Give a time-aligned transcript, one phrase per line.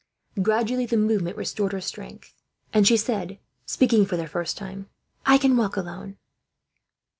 [0.41, 2.33] Gradually the movement restored her strength,
[2.73, 4.89] and she said, speaking for the first time:
[5.27, 6.17] "I can walk alone."